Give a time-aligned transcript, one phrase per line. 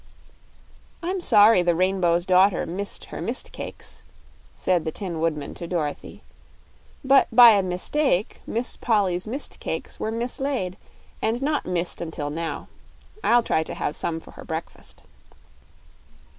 [1.03, 4.01] "I'm sorry the Rainbow's Daughter missed her mist cakes,"
[4.55, 6.23] said the Tin Woodman to Dorothy;
[7.03, 10.75] "but by a mistake Miss Polly's mist cakes were mislaid
[11.21, 12.67] and not missed until now.
[13.23, 15.01] I'll try to have some for her breakfast."